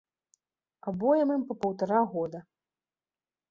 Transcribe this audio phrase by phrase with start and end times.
[0.91, 2.39] Абоім ім па паўтара года.